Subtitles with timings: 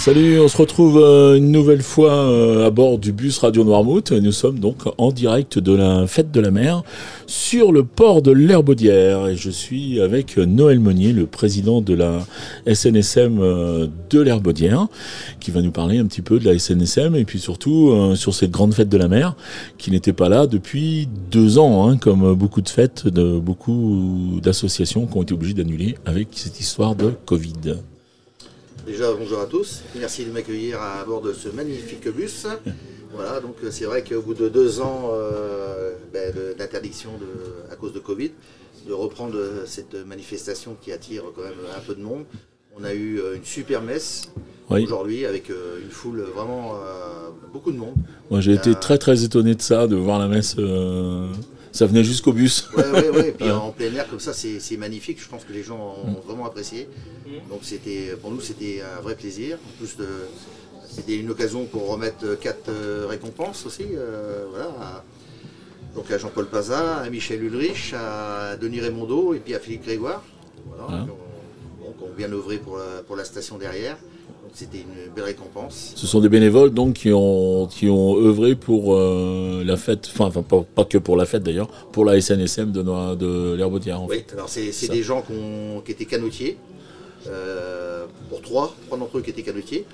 [0.00, 4.12] Salut, on se retrouve euh, une nouvelle fois euh, à bord du bus Radio Noirmouth.
[4.12, 6.82] Nous sommes donc en direct de la fête de la mer
[7.26, 12.20] sur le port de l'Herbaudière et je suis avec Noël Monnier, le président de la
[12.66, 14.86] SNSM euh, de l'Herbaudière,
[15.38, 18.52] qui va nous parler un petit peu de la SNSM et puis surtout sur cette
[18.52, 19.36] grande fête de la mer
[19.76, 25.04] qui n'était pas là depuis deux ans, hein, comme beaucoup de fêtes de beaucoup d'associations
[25.04, 27.74] qui ont été obligées d'annuler avec cette histoire de Covid.
[28.86, 29.82] Déjà, bonjour à tous.
[29.94, 32.46] Merci de m'accueillir à bord de ce magnifique bus.
[33.12, 37.10] Voilà, donc euh, c'est vrai qu'au bout de deux ans euh, ben, d'interdiction
[37.68, 38.30] à cause de Covid,
[38.86, 42.22] de reprendre cette manifestation qui attire quand même un peu de monde.
[42.78, 44.30] On a eu euh, une super messe
[44.70, 46.76] aujourd'hui avec une foule vraiment
[47.52, 47.96] beaucoup de monde.
[48.30, 50.54] Moi j'ai été très très étonné de ça, de voir la messe
[51.72, 52.68] ça venait jusqu'au bus.
[52.76, 53.20] Oui, oui, oui.
[53.28, 55.22] Et puis en plein air, comme ça, c'est magnifique.
[55.22, 56.26] Je pense que les gens ont mm.
[56.26, 56.88] vraiment apprécié.
[57.48, 59.58] Donc c'était, pour nous, c'était un vrai plaisir.
[59.66, 59.96] En plus,
[60.88, 63.86] c'était une occasion pour remettre quatre euh, récompenses aussi.
[63.94, 65.04] Euh, voilà,
[65.94, 70.22] donc à Jean-Paul Pazin, à Michel Ulrich, à Denis Raimondo et puis à Philippe Grégoire.
[70.66, 71.18] Voilà, donc,
[72.02, 73.96] on, vient œuvrer pour pour la station derrière.
[74.52, 75.92] C'était une belle récompense.
[75.96, 80.42] Ce sont des bénévoles donc qui ont, qui ont œuvré pour euh, la fête, enfin,
[80.42, 82.82] pas, que pour la fête d'ailleurs, pour la SNSM de,
[83.14, 84.02] de l'Herbaudière.
[84.04, 85.24] Oui, alors c'est des gens
[85.84, 86.58] qui étaient canotiers,
[87.28, 89.86] euh, pour trois, trois d'entre eux qui étaient canotiers,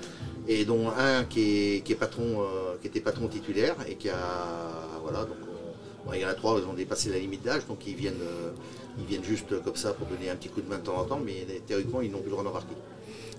[0.47, 4.15] et dont un qui, est, patron, euh, qui était patron titulaire et qui a.
[5.03, 5.37] Voilà, donc
[6.13, 8.15] il y en a trois, ils ont dépassé la limite d'âge, donc ils viennent,
[8.97, 11.03] ils viennent juste comme ça pour donner un petit coup de main de temps en
[11.03, 12.75] temps, mais théoriquement ils n'ont plus le droit d'embarquer.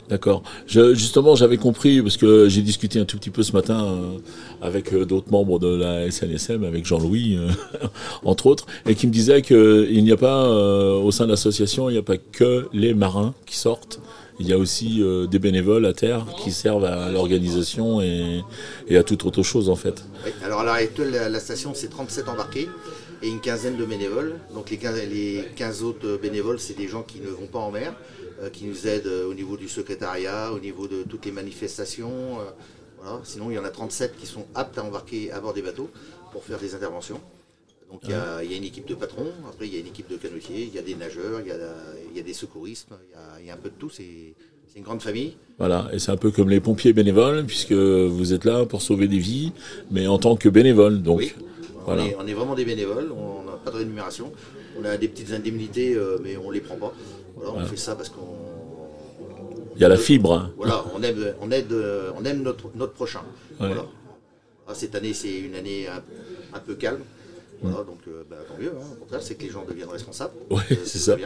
[0.08, 0.42] D'accord.
[0.66, 4.18] justement, j'avais compris, parce que j'ai discuté un tout petit peu ce matin euh,
[4.62, 7.50] avec euh, d'autres membres de la SNSM, avec Jean-Louis, euh,
[8.24, 11.92] entre autres, et qui me disait qu'il n'y a pas, au sein de l'association, il
[11.92, 14.00] n'y a pas que les marins qui sortent.
[14.40, 18.44] Il y a aussi des bénévoles à terre qui servent à l'organisation et,
[18.96, 20.04] à toute autre chose, en fait.
[20.44, 20.76] alors à l'heure
[21.28, 22.68] la, station, c'est 37 embarqués
[23.22, 24.38] et une quinzaine de bénévoles.
[24.54, 27.70] Donc les 15, les 15 autres bénévoles, c'est des gens qui ne vont pas en
[27.70, 27.94] mer.
[28.40, 32.38] Euh, qui nous aident euh, au niveau du secrétariat, au niveau de toutes les manifestations.
[32.40, 35.62] Euh, Sinon, il y en a 37 qui sont aptes à embarquer à bord des
[35.62, 35.88] bateaux
[36.30, 37.20] pour faire des interventions.
[37.90, 40.16] Donc il y, a, une équipe de patrons, après il y a une équipe de
[40.16, 42.88] canotiers, il y a des nageurs, il y a, des secouristes,
[43.40, 44.34] il y a, un peu de tout, c'est
[44.76, 45.36] une grande famille.
[45.58, 49.08] Voilà, et c'est un peu comme les pompiers bénévoles, puisque vous êtes là pour sauver
[49.08, 49.52] des vies,
[49.90, 51.00] mais en tant que bénévole.
[51.00, 51.32] Donc, oui,
[51.94, 52.04] voilà.
[52.18, 54.32] on, est, vraiment des bénévoles, on n'a pas de rémunération,
[54.80, 56.92] on a des petites indemnités, mais on ne les prend pas
[57.44, 58.20] on fait ça parce qu'on.
[59.76, 60.32] Il y a la fibre.
[60.34, 60.52] Hein.
[60.56, 61.72] Voilà, on aime, on aide,
[62.16, 63.22] on aime notre, notre prochain.
[63.60, 65.86] Ah, cette année, c'est une année
[66.52, 67.00] un peu calme.
[67.62, 68.68] Voilà, donc euh, bah, tant mieux.
[68.68, 68.86] Hein.
[68.92, 70.34] Au contraire, c'est que les gens deviennent responsables.
[70.50, 71.16] Oui, euh, c'est ça.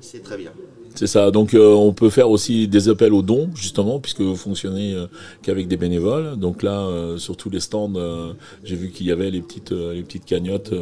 [0.00, 0.52] C'est très bien.
[0.94, 1.30] C'est ça.
[1.30, 4.96] Donc euh, on peut faire aussi des appels aux dons, justement, puisque vous fonctionnez
[5.42, 6.36] qu'avec des bénévoles.
[6.36, 7.92] Donc là, sur tous les stands,
[8.62, 10.72] j'ai vu qu'il y avait les petites, les petites cagnottes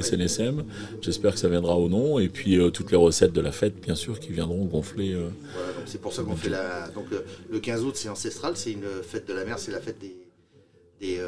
[0.00, 0.64] SNSM.
[1.02, 2.18] J'espère que ça viendra au nom.
[2.18, 5.14] Et puis toutes les recettes de la fête, bien sûr, qui viendront gonfler.
[5.14, 6.88] Voilà, donc c'est pour ça qu'on fait la.
[6.88, 7.06] Donc
[7.50, 10.16] le 15 août, c'est ancestral, c'est une fête de la mer, c'est la fête des
[11.00, 11.20] des,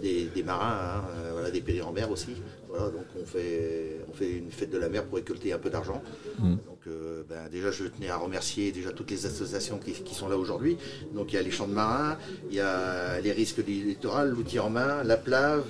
[0.00, 2.34] des, marins, hein, euh, voilà, des périls en mer aussi.
[2.68, 5.70] Voilà, donc on fait, on fait une fête de la mer pour récolter un peu
[5.70, 6.02] d'argent.
[6.38, 6.50] Mm.
[6.50, 10.36] Donc euh, ben, déjà je tenais à remercier déjà toutes les associations qui, sont là
[10.36, 10.76] aujourd'hui.
[11.14, 12.16] Donc il y a les champs de marins,
[12.48, 15.64] il y a les risques du littoral, l'outil en main, la plave.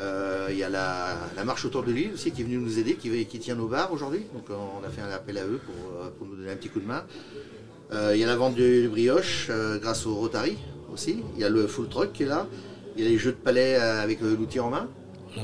[0.00, 2.94] Euh, il y a la, marche autour de l'île aussi qui est venue nous aider,
[2.94, 4.24] qui, qui tient nos bars aujourd'hui.
[4.32, 5.60] Donc on a fait un appel à eux
[6.18, 7.04] pour, nous donner un petit coup de main.
[7.92, 9.50] il y a la vente de brioche
[9.80, 10.56] grâce au Rotary
[10.92, 11.22] aussi.
[11.34, 12.46] Il y a le full truck qui est là.
[12.96, 14.88] Il y a les jeux de palais euh, avec euh, l'outil en main.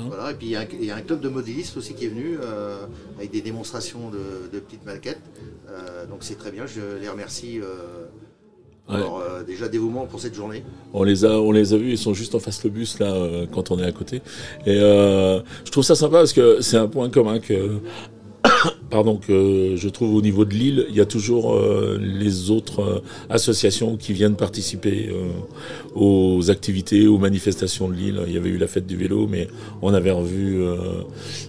[0.07, 0.33] Voilà.
[0.33, 2.85] Et puis il y, a un, club de modélistes aussi qui est venu euh,
[3.17, 5.23] avec des démonstrations de, petites maquettes.
[6.11, 7.59] donc c'est très bien, je les remercie.
[8.87, 10.63] Alors déjà dévouement pour cette journée.
[10.93, 13.47] On les a, on les a vus, ils sont juste en face le bus là
[13.51, 14.21] quand on est à côté.
[14.67, 17.81] Et je trouve ça sympa parce que c'est un point commun que
[18.91, 22.81] pardon, que je trouve au niveau de l'île, il y a toujours euh, les autres
[22.81, 25.31] euh, associations qui viennent participer euh,
[25.95, 28.21] aux activités, aux manifestations de l'île.
[28.27, 29.49] Il y avait eu la fête du vélo, mais
[29.83, 30.63] on avait revu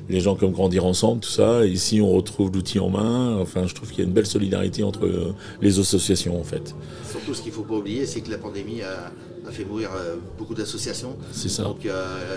[0.10, 1.66] les gens comme grandir ensemble, tout ça.
[1.66, 3.38] ici, on retrouve l'outil en main.
[3.38, 5.10] Enfin, je trouve qu'il y a une belle solidarité entre
[5.62, 6.76] les associations, en fait.
[7.10, 9.12] Surtout, ce qu'il ne faut pas oublier, c'est que la pandémie a,
[9.52, 9.90] fait mourir
[10.38, 11.16] beaucoup d'associations.
[11.32, 11.64] C'est ça.
[11.64, 11.88] Donc,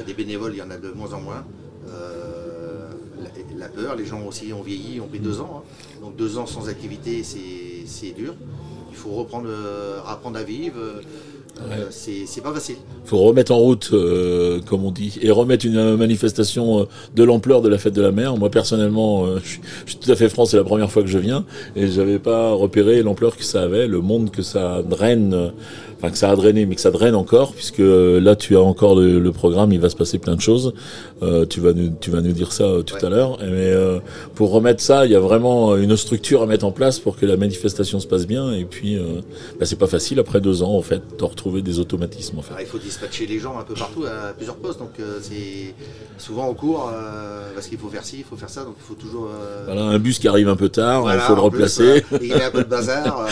[0.07, 1.45] des bénévoles, il y en a de moins en moins
[3.57, 3.97] la peur.
[3.97, 5.63] Les gens aussi ont vieilli, ont pris deux ans.
[5.63, 5.99] Hein.
[6.01, 8.35] Donc deux ans sans activité, c'est dur.
[8.91, 10.79] Il faut reprendre, euh, apprendre à vivre.
[11.61, 12.77] Euh, c'est pas facile.
[13.05, 16.85] Il faut remettre en route, euh, comme on dit, et remettre une manifestation euh,
[17.15, 18.37] de l'ampleur de la fête de la mer.
[18.37, 21.45] Moi, personnellement, je suis, tout à fait franc, c'est la première fois que je viens,
[21.77, 25.53] et j'avais pas repéré l'ampleur que ça avait, le monde que ça draine
[25.99, 28.97] enfin que ça a drainé, mais que ça draine encore, puisque là tu as encore
[28.97, 30.75] le, programme, il va se passer plein de choses.
[31.49, 33.39] Tu vas nous, tu vas nous dire ça tout à l'heure.
[33.41, 33.73] Mais
[34.35, 37.25] pour remettre ça, il y a vraiment une structure à mettre en place pour que
[37.25, 38.53] la manifestation se passe bien.
[38.53, 38.99] Et puis,
[39.61, 42.39] bah, c'est pas facile après deux ans en fait de des automatismes.
[42.39, 42.55] En fait.
[42.61, 45.75] il faut dispatcher les gens un peu partout à plusieurs postes, donc c'est
[46.19, 46.93] souvent au cours
[47.55, 49.29] parce qu'il faut faire ci, il faut faire ça, donc il faut toujours.
[49.67, 52.05] Voilà, un bus qui arrive un peu tard, il faut le replacer.
[52.21, 53.29] il y a un peu de bazar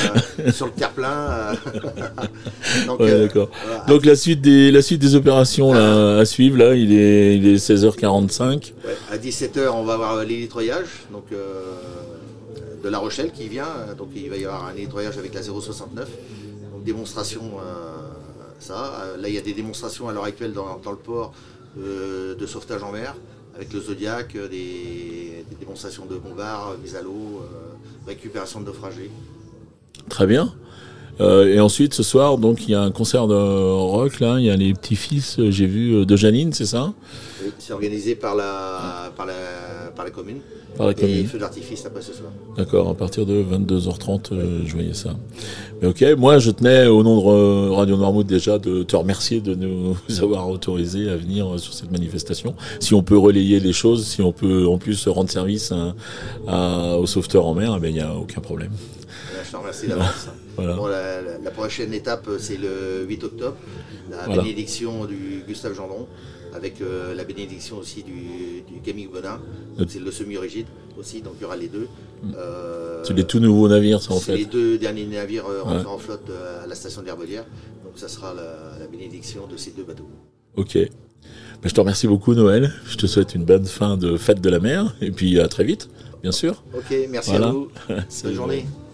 [0.52, 1.52] sur le terre plein.
[2.86, 3.28] Donc, euh,
[3.88, 7.46] Donc la suite des la suite des opérations là, à suivre là, il est il
[7.46, 8.72] est 16h45.
[9.10, 11.74] à 17h, on va avoir l'hélitroyage donc euh,
[12.82, 13.68] de La Rochelle qui vient.
[13.98, 16.08] Donc il va y avoir un hélitroyage avec la 069.
[16.72, 17.99] Donc démonstration euh,
[18.60, 19.04] ça.
[19.18, 21.32] Là il y a des démonstrations à l'heure actuelle dans, le port
[21.76, 23.14] de sauvetage en mer
[23.54, 27.42] avec le Zodiac, des, démonstrations de bombards, mise à l'eau,
[28.06, 29.10] récupération de naufragés.
[30.08, 30.54] Très bien.
[31.20, 34.36] Euh, et ensuite, ce soir, donc, il y a un concert de rock, là.
[34.38, 36.92] Il y a les petits-fils, euh, j'ai vu, euh, de Janine, c'est ça?
[37.42, 39.34] Oui, c'est organisé par la, par la,
[39.94, 40.38] par la commune.
[40.76, 41.18] Par la commune.
[41.18, 42.30] Et feu d'artifice après ce soir.
[42.56, 44.30] D'accord, à partir de 22h30,
[44.64, 45.10] je voyais ça.
[45.82, 49.54] Mais ok, moi, je tenais, au nom de Radio Noirmouth, déjà, de te remercier de
[49.54, 52.54] nous avoir autorisé à venir sur cette manifestation.
[52.78, 55.72] Si on peut relayer les choses, si on peut, en plus, rendre service
[56.46, 58.70] aux sauveteurs en mer, eh ben, il n'y a aucun problème.
[59.50, 60.28] Je te remercie d'avance.
[61.42, 63.56] la, prochaine étape, c'est le 8 octobre,
[64.08, 66.06] la bénédiction du Gustave Gendron,
[66.54, 69.40] avec euh, la bénédiction aussi du, Camille Bonin.
[69.88, 70.66] C'est le semi-rigide
[70.96, 71.88] aussi, donc il y aura les deux.
[72.22, 72.32] Mm.
[72.36, 74.32] Euh, c'est les tout nouveaux navires, ça en fait.
[74.32, 76.30] C'est les deux derniers navires euh, rentrés en flotte
[76.62, 77.44] à la station de l'Herbelière.
[77.82, 80.08] Donc ça sera la, bénédiction de ces deux bateaux.
[80.56, 80.74] Ok.
[80.76, 80.88] Ben,
[81.64, 82.72] je te remercie beaucoup, Noël.
[82.86, 84.94] Je te souhaite une bonne fin de fête de la mer.
[85.00, 85.88] Et puis à très vite,
[86.22, 86.62] bien sûr.
[86.72, 87.68] Ok, merci à vous.
[88.22, 88.64] Bonne journée.